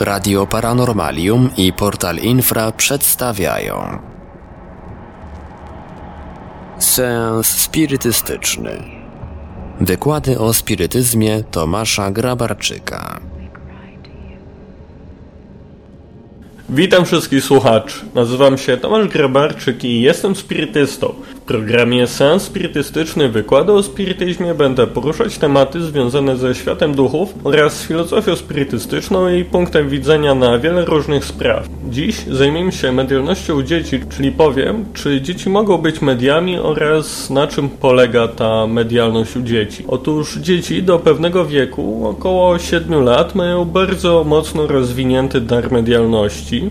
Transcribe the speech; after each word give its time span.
Radio 0.00 0.46
Paranormalium 0.46 1.50
i 1.56 1.72
Portal 1.72 2.16
Infra 2.16 2.72
przedstawiają 2.72 3.98
Seans 6.78 7.46
spirytystyczny 7.46 8.82
Wykłady 9.80 10.38
o 10.38 10.52
spirytyzmie 10.52 11.42
Tomasza 11.50 12.10
Grabarczyka 12.10 13.20
Witam 16.68 17.04
wszystkich 17.04 17.44
słuchaczy. 17.44 18.00
Nazywam 18.14 18.58
się 18.58 18.76
Tomasz 18.76 19.08
Grabarczyk 19.08 19.84
i 19.84 20.00
jestem 20.00 20.36
spirytystą. 20.36 21.14
Programie 21.50 22.06
Sens 22.06 22.42
Spirytystyczny 22.42 23.28
Wykłady 23.28 23.72
o 23.72 23.82
spirytyzmie 23.82 24.54
będę 24.54 24.86
poruszać 24.86 25.38
tematy 25.38 25.82
związane 25.82 26.36
ze 26.36 26.54
światem 26.54 26.94
duchów 26.94 27.34
oraz 27.44 27.82
filozofią 27.86 28.36
spirytystyczną 28.36 29.28
i 29.28 29.44
punktem 29.44 29.88
widzenia 29.88 30.34
na 30.34 30.58
wiele 30.58 30.84
różnych 30.84 31.24
spraw. 31.24 31.68
Dziś 31.88 32.24
zajmiemy 32.30 32.72
się 32.72 32.92
medialnością 32.92 33.62
dzieci, 33.62 34.00
czyli 34.16 34.32
powiem, 34.32 34.84
czy 34.94 35.20
dzieci 35.20 35.50
mogą 35.50 35.78
być 35.78 36.00
mediami 36.02 36.58
oraz 36.58 37.30
na 37.30 37.46
czym 37.46 37.68
polega 37.68 38.28
ta 38.28 38.66
medialność 38.66 39.36
u 39.36 39.42
dzieci. 39.42 39.84
Otóż 39.88 40.36
dzieci 40.36 40.82
do 40.82 40.98
pewnego 40.98 41.46
wieku, 41.46 42.08
około 42.08 42.58
7 42.58 43.04
lat, 43.04 43.34
mają 43.34 43.64
bardzo 43.64 44.24
mocno 44.24 44.66
rozwinięty 44.66 45.40
dar 45.40 45.72
medialności 45.72 46.70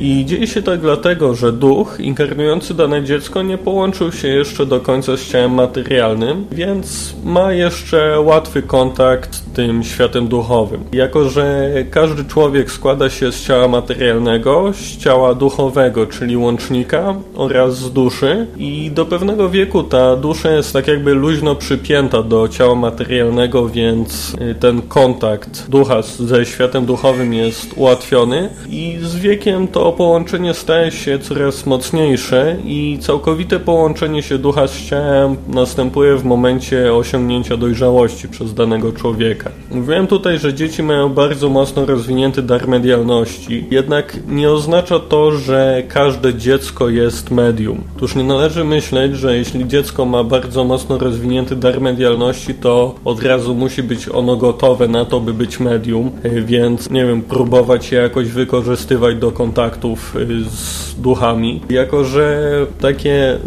i 0.00 0.24
dzieje 0.26 0.46
się 0.46 0.62
tak 0.62 0.80
dlatego, 0.80 1.34
że 1.34 1.52
duch 1.52 1.96
inkarnujący 2.00 2.74
dane 2.74 3.04
dziecko 3.04 3.42
nie 3.42 3.58
połączył 3.58 4.12
jeszcze 4.26 4.66
do 4.66 4.80
końca 4.80 5.16
z 5.16 5.28
ciałem 5.28 5.54
materialnym, 5.54 6.46
więc 6.52 7.14
ma 7.24 7.52
jeszcze 7.52 8.20
łatwy 8.20 8.62
kontakt 8.62 9.34
z 9.34 9.42
tym 9.42 9.84
światem 9.84 10.28
duchowym. 10.28 10.84
Jako, 10.92 11.28
że 11.28 11.70
każdy 11.90 12.24
człowiek 12.24 12.70
składa 12.70 13.10
się 13.10 13.32
z 13.32 13.46
ciała 13.46 13.68
materialnego, 13.68 14.72
z 14.72 14.96
ciała 14.96 15.34
duchowego, 15.34 16.06
czyli 16.06 16.36
łącznika 16.36 17.14
oraz 17.34 17.76
z 17.78 17.92
duszy 17.92 18.46
i 18.56 18.90
do 18.90 19.06
pewnego 19.06 19.48
wieku 19.48 19.82
ta 19.82 20.16
dusza 20.16 20.50
jest 20.50 20.72
tak 20.72 20.88
jakby 20.88 21.14
luźno 21.14 21.54
przypięta 21.54 22.22
do 22.22 22.48
ciała 22.48 22.74
materialnego, 22.74 23.68
więc 23.68 24.36
ten 24.60 24.82
kontakt 24.82 25.70
ducha 25.70 26.02
ze 26.02 26.46
światem 26.46 26.86
duchowym 26.86 27.34
jest 27.34 27.72
ułatwiony 27.76 28.48
i 28.70 28.98
z 29.02 29.16
wiekiem 29.16 29.68
to 29.68 29.92
połączenie 29.92 30.54
staje 30.54 30.90
się 30.90 31.18
coraz 31.18 31.66
mocniejsze 31.66 32.56
i 32.64 32.98
całkowite 33.00 33.60
połączenie 33.60 34.07
się 34.22 34.38
ducha 34.38 34.66
z 34.66 34.88
ciałem 34.88 35.36
następuje 35.48 36.16
w 36.16 36.24
momencie 36.24 36.94
osiągnięcia 36.94 37.56
dojrzałości 37.56 38.28
przez 38.28 38.54
danego 38.54 38.92
człowieka. 38.92 39.50
Mówiłem 39.70 40.06
tutaj, 40.06 40.38
że 40.38 40.54
dzieci 40.54 40.82
mają 40.82 41.08
bardzo 41.08 41.48
mocno 41.48 41.86
rozwinięty 41.86 42.42
dar 42.42 42.68
medialności, 42.68 43.66
jednak 43.70 44.16
nie 44.28 44.50
oznacza 44.50 44.98
to, 44.98 45.32
że 45.32 45.82
każde 45.88 46.34
dziecko 46.34 46.88
jest 46.88 47.30
medium. 47.30 47.84
Otóż 47.96 48.14
nie 48.14 48.24
należy 48.24 48.64
myśleć, 48.64 49.16
że 49.16 49.36
jeśli 49.36 49.68
dziecko 49.68 50.04
ma 50.04 50.24
bardzo 50.24 50.64
mocno 50.64 50.98
rozwinięty 50.98 51.56
dar 51.56 51.80
medialności, 51.80 52.54
to 52.54 52.94
od 53.04 53.22
razu 53.22 53.54
musi 53.54 53.82
być 53.82 54.08
ono 54.08 54.36
gotowe 54.36 54.88
na 54.88 55.04
to, 55.04 55.20
by 55.20 55.34
być 55.34 55.60
medium, 55.60 56.10
więc 56.44 56.90
nie 56.90 57.06
wiem, 57.06 57.22
próbować 57.22 57.92
je 57.92 57.98
jakoś 57.98 58.28
wykorzystywać 58.28 59.16
do 59.16 59.32
kontaktów 59.32 60.16
z 60.50 61.00
duchami, 61.00 61.60
jako 61.70 62.04
że 62.04 62.52
takie 62.80 63.38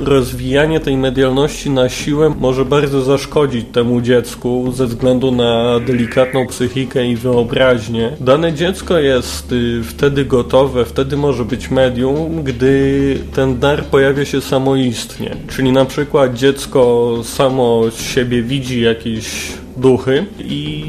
rozwijanie 0.41 0.79
tej 0.79 0.97
medialności 0.97 1.69
na 1.69 1.89
siłę 1.89 2.33
może 2.39 2.65
bardzo 2.65 3.01
zaszkodzić 3.01 3.65
temu 3.71 4.01
dziecku 4.01 4.71
ze 4.71 4.87
względu 4.87 5.31
na 5.31 5.79
delikatną 5.79 6.47
psychikę 6.47 7.07
i 7.07 7.15
wyobraźnię. 7.15 8.11
Dane 8.19 8.53
dziecko 8.53 8.99
jest 8.99 9.53
wtedy 9.83 10.25
gotowe, 10.25 10.85
wtedy 10.85 11.17
może 11.17 11.45
być 11.45 11.71
medium, 11.71 12.43
gdy 12.43 13.17
ten 13.35 13.59
dar 13.59 13.85
pojawia 13.85 14.25
się 14.25 14.41
samoistnie. 14.41 15.35
Czyli 15.49 15.71
na 15.71 15.85
przykład 15.85 16.33
dziecko 16.33 17.11
samo 17.23 17.83
siebie 17.97 18.43
widzi 18.43 18.81
jakieś 18.81 19.53
duchy 19.77 20.25
i 20.39 20.83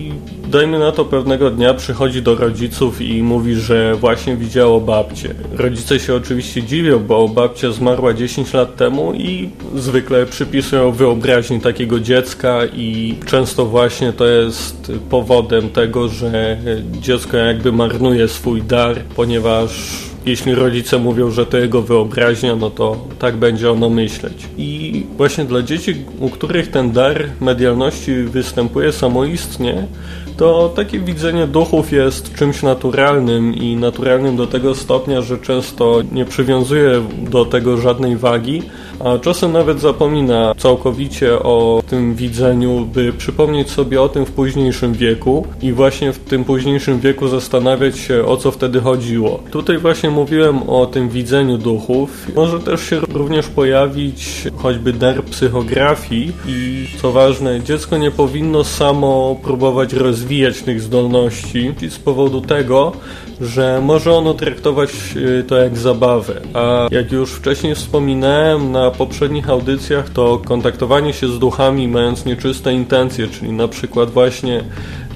dajmy 0.53 0.79
na 0.79 0.93
to 0.93 1.05
pewnego 1.05 1.51
dnia 1.51 1.75
przychodzi 1.75 2.23
do 2.23 2.35
rodziców 2.35 3.01
i 3.01 3.23
mówi, 3.23 3.55
że 3.55 3.95
właśnie 3.95 4.37
widziało 4.37 4.81
babcię. 4.81 5.35
Rodzice 5.53 6.01
się 6.01 6.15
oczywiście 6.15 6.63
dziwią, 6.63 6.99
bo 6.99 7.29
babcia 7.29 7.71
zmarła 7.71 8.15
10 8.15 8.53
lat 8.53 8.77
temu 8.77 9.15
i 9.15 9.51
zwykle 9.75 10.27
przypisują 10.27 10.93
wyobraźni 10.93 11.61
takiego 11.61 12.01
dziecka 12.01 12.67
i 12.67 13.15
często 13.27 13.67
właśnie 13.67 14.13
to 14.13 14.27
jest 14.27 14.93
powodem 15.11 15.71
tego, 15.71 16.09
że 16.09 16.59
dziecko 17.01 17.37
jakby 17.37 17.73
marnuje 17.73 18.29
swój 18.29 18.63
dar, 18.63 18.97
ponieważ 19.17 19.71
jeśli 20.27 20.55
rodzice 20.55 20.99
mówią, 20.99 21.31
że 21.31 21.47
to 21.47 21.59
jego 21.59 21.83
wyobraźnia, 21.83 22.57
no 22.57 22.71
to 22.71 23.07
tak 23.19 23.37
będzie 23.37 23.71
ono 23.71 23.91
myśleć. 23.91 24.47
I 24.59 25.03
właśnie 25.17 25.45
dla 25.45 25.63
dzieci, 25.63 25.95
u 26.21 26.31
których 26.31 26.71
ten 26.71 26.93
dar 26.93 27.25
medialności 27.41 28.15
występuje 28.15 28.93
samoistnie, 28.93 29.87
to 30.37 30.73
takie 30.77 31.01
widzenie 31.01 31.47
duchów 31.47 31.93
jest 31.93 32.35
czymś 32.35 32.63
naturalnym 32.63 33.55
i 33.55 33.77
naturalnym 33.77 34.37
do 34.37 34.47
tego 34.47 34.75
stopnia, 34.75 35.23
że 35.23 35.39
często 35.39 36.03
nie 36.13 36.25
przywiązuje 36.25 37.03
do 37.19 37.45
tego 37.45 37.77
żadnej 37.77 38.17
wagi, 38.17 38.63
a 39.05 39.19
czasem 39.19 39.53
nawet 39.53 39.81
zapomina 39.81 40.55
całkowicie 40.59 41.39
o 41.39 41.83
tym 41.89 42.15
widzeniu, 42.15 42.89
by 42.95 43.13
przypomnieć 43.13 43.71
sobie 43.71 44.03
o 44.03 44.09
tym 44.09 44.27
w 44.27 44.33
późniejszym 44.33 44.93
wieku 44.93 45.47
i 45.63 45.73
właśnie 45.73 46.13
w 46.13 46.19
tym 46.19 46.45
późniejszym 46.45 47.01
wieku 47.01 47.29
zastanawiać 47.29 47.99
się 47.99 48.25
o 48.25 48.37
co 48.37 48.51
wtedy 48.51 48.81
chodziło. 48.81 49.43
Tutaj 49.51 49.79
właśnie 49.79 50.11
mówiłem 50.11 50.71
o 50.71 50.87
tym 50.87 51.09
widzeniu 51.09 51.59
duchów. 51.59 52.27
Może 52.37 52.61
też 52.61 52.81
się 52.81 53.01
również 53.01 53.49
pojawić 53.49 54.43
choćby 54.57 54.93
dar 54.93 55.25
psychografii 55.25 56.33
i 56.47 56.87
co 57.03 57.13
ważne, 57.13 57.61
dziecko 57.61 57.99
nie 57.99 58.11
powinno 58.11 58.65
samo 58.65 59.37
próbować 59.43 59.93
rozwijać 59.93 60.63
tych 60.63 60.81
zdolności 60.81 61.75
z 61.91 61.99
powodu 61.99 62.41
tego, 62.41 62.93
że 63.41 63.81
może 63.85 64.13
ono 64.13 64.35
traktować 64.35 64.91
to 65.49 65.57
jak 65.57 65.79
zabawę. 65.79 66.41
A 66.55 66.89
jak 66.91 67.13
już 67.13 67.33
wcześniej 67.33 67.75
wspominałem 67.75 68.73
na 68.73 68.92
poprzednich 68.93 69.51
audycjach, 69.51 70.11
to 70.11 70.39
kontaktowanie 70.45 71.13
się 71.13 71.29
z 71.29 71.39
duchami 71.39 71.89
mając 71.89 72.25
nieczyste 72.25 72.73
intencje, 72.73 73.29
czyli 73.29 73.53
na 73.53 73.69
przykład 73.69 74.11
właśnie 74.11 74.65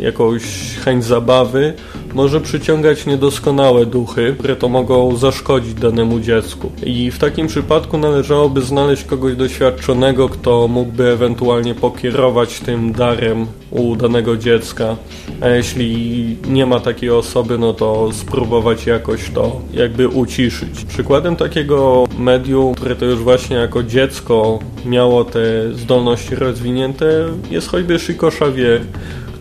jakąś 0.00 0.42
chęć 0.84 1.04
zabawy, 1.04 1.74
może 2.14 2.40
przyciągać 2.40 3.06
niedoskonałe 3.06 3.86
duchy, 3.86 4.34
które 4.38 4.56
to 4.56 4.68
mogą 4.68 5.16
zaszkodzić 5.16 5.74
danemu 5.74 6.20
dziecku. 6.20 6.72
I 6.82 7.10
w 7.10 7.18
takim 7.18 7.46
przypadku 7.46 7.98
należałoby 7.98 8.62
znaleźć 8.62 9.04
kogoś 9.04 9.36
doświadczonego, 9.36 10.28
kto 10.28 10.68
mógłby 10.68 11.12
ewentualnie 11.12 11.74
pokierować 11.74 12.60
tym 12.60 12.92
darem 12.92 13.46
u 13.70 13.96
danego 13.96 14.36
dziecka. 14.36 14.96
A 15.40 15.48
jeśli 15.48 16.36
nie 16.48 16.66
ma 16.66 16.80
takiej 16.80 17.10
osoby, 17.10 17.58
no 17.58 17.72
to 17.72 18.12
spróbować 18.12 18.86
jakoś 18.86 19.30
to 19.30 19.60
jakby 19.72 20.08
uciszyć. 20.08 20.84
Przykładem 20.84 21.36
takiego 21.36 22.04
medium, 22.18 22.74
które 22.74 22.96
to 22.96 23.04
już 23.04 23.18
właśnie 23.18 23.56
jako 23.56 23.82
dziecko 23.82 24.58
miało 24.84 25.24
te 25.24 25.72
zdolności 25.72 26.34
rozwinięte, 26.34 27.06
jest 27.50 27.68
choćby 27.68 27.98
Chico 27.98 28.30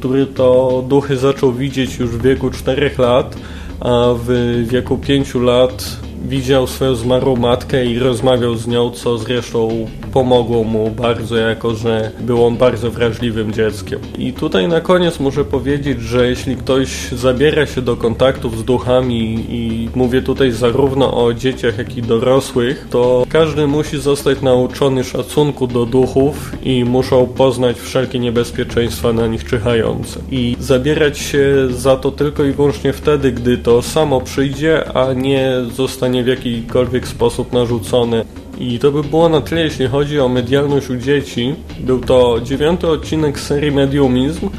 który 0.05 0.25
to 0.25 0.83
duchy 0.88 1.17
zaczął 1.17 1.53
widzieć 1.53 1.99
już 1.99 2.09
w 2.09 2.21
wieku 2.21 2.49
4 2.49 2.91
lat, 2.97 3.38
a 3.79 4.13
w 4.25 4.29
wieku 4.67 4.97
5 4.97 5.35
lat 5.35 5.97
widział 6.25 6.67
swoją 6.67 6.95
zmarłą 6.95 7.35
matkę 7.35 7.85
i 7.85 7.99
rozmawiał 7.99 8.55
z 8.55 8.67
nią, 8.67 8.91
co 8.91 9.17
zresztą 9.17 9.87
pomogło 10.13 10.63
mu 10.63 10.91
bardzo, 10.91 11.35
jako 11.35 11.75
że 11.75 12.11
był 12.19 12.45
on 12.45 12.57
bardzo 12.57 12.91
wrażliwym 12.91 13.53
dzieckiem. 13.53 13.99
I 14.17 14.33
tutaj 14.33 14.67
na 14.67 14.81
koniec 14.81 15.19
muszę 15.19 15.45
powiedzieć, 15.45 16.01
że 16.01 16.29
jeśli 16.29 16.55
ktoś 16.55 17.11
zabiera 17.11 17.66
się 17.66 17.81
do 17.81 17.95
kontaktów 17.95 18.57
z 18.57 18.63
duchami 18.63 19.45
i 19.49 19.89
mówię 19.95 20.22
tutaj 20.22 20.51
zarówno 20.51 21.25
o 21.25 21.33
dzieciach, 21.33 21.77
jak 21.77 21.97
i 21.97 22.01
dorosłych, 22.01 22.87
to 22.89 23.25
każdy 23.29 23.67
musi 23.67 24.01
zostać 24.01 24.41
nauczony 24.41 25.03
szacunku 25.03 25.67
do 25.67 25.85
duchów 25.85 26.51
i 26.63 26.85
muszą 26.85 27.28
poznać 27.28 27.79
wszelkie 27.79 28.19
niebezpieczeństwa 28.19 29.13
na 29.13 29.28
nich 29.28 29.45
czyhające. 29.45 30.19
I 30.31 30.55
zabierać 30.59 31.19
się 31.19 31.67
za 31.69 31.95
to 31.95 32.11
tylko 32.11 32.43
i 32.43 32.51
wyłącznie 32.51 32.93
wtedy, 32.93 33.31
gdy 33.31 33.57
to 33.57 33.81
samo 33.81 34.21
przyjdzie, 34.21 34.97
a 34.97 35.13
nie 35.13 35.51
zostanie 35.75 36.15
w 36.23 36.28
jakikolwiek 36.28 37.08
sposób 37.08 37.53
narzucone. 37.53 38.26
I 38.59 38.79
to 38.79 38.91
by 38.91 39.03
było 39.03 39.29
na 39.29 39.41
tyle, 39.41 39.62
jeśli 39.62 39.88
chodzi 39.88 40.20
o 40.20 40.29
medialność 40.29 40.90
u 40.90 40.97
dzieci. 40.97 41.56
Był 41.79 42.00
to 42.00 42.40
dziewiąty 42.44 42.88
odcinek 42.88 43.40
serii 43.40 43.72
Mediumizm 43.72 44.50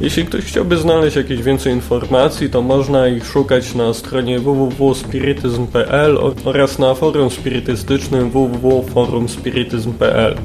Jeśli 0.00 0.24
ktoś 0.24 0.44
chciałby 0.44 0.76
znaleźć 0.76 1.16
jakieś 1.16 1.42
więcej 1.42 1.72
informacji, 1.72 2.50
to 2.50 2.62
można 2.62 3.08
ich 3.08 3.26
szukać 3.26 3.74
na 3.74 3.94
stronie 3.94 4.40
www.spirityzm.pl 4.40 6.18
oraz 6.44 6.78
na 6.78 6.94
forum 6.94 7.30
spirytystycznym 7.30 8.30
www.forumspirityzm.pl. 8.30 10.36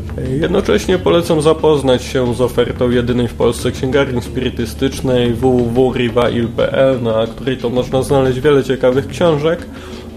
Jednocześnie 0.42 0.98
polecam 0.98 1.42
zapoznać 1.42 2.04
się 2.04 2.36
z 2.36 2.42
ofertą 2.42 2.90
jedynej 2.90 3.28
w 3.28 3.34
Polsce 3.34 3.72
księgarni 3.72 4.22
spirytystycznej 4.22 5.34
www.revail.pl, 5.34 7.04
na 7.04 7.28
której 7.28 7.58
to 7.58 7.70
można 7.70 8.04
znaleźć 8.04 8.40
wiele 8.40 8.64
ciekawych 8.64 9.08
książek 9.08 9.66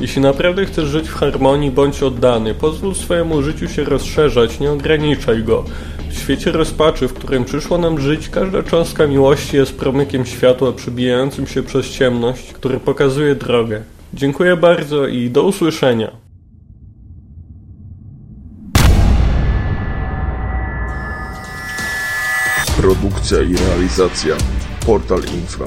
jeśli 0.00 0.22
naprawdę 0.22 0.66
chcesz 0.66 0.88
żyć 0.88 1.08
w 1.08 1.14
harmonii, 1.14 1.70
bądź 1.70 2.02
oddany. 2.02 2.54
Pozwól 2.54 2.94
swojemu 2.94 3.42
życiu 3.42 3.68
się 3.68 3.84
rozszerzać, 3.84 4.60
nie 4.60 4.70
ograniczaj 4.70 5.42
go. 5.42 5.64
W 6.10 6.18
świecie 6.18 6.52
rozpaczy, 6.52 7.08
w 7.08 7.14
którym 7.14 7.44
przyszło 7.44 7.78
nam 7.78 8.00
żyć, 8.00 8.28
każda 8.28 8.62
cząstka 8.62 9.06
miłości 9.06 9.56
jest 9.56 9.76
promykiem 9.76 10.26
światła 10.26 10.72
przebijającym 10.72 11.46
się 11.46 11.62
przez 11.62 11.90
ciemność, 11.90 12.52
który 12.52 12.80
pokazuje 12.80 13.34
drogę. 13.34 13.82
Dziękuję 14.14 14.56
bardzo 14.56 15.06
i 15.06 15.30
do 15.30 15.42
usłyszenia. 15.42 16.10
Produkcja 22.76 23.42
i 23.42 23.56
realizacja 23.56 24.36
Portal 24.86 25.20
Infra 25.34 25.66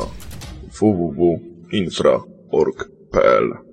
www.infra.org.pl 0.79 3.70